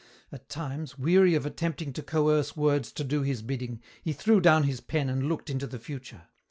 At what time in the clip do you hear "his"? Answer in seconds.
3.21-3.43, 4.63-4.81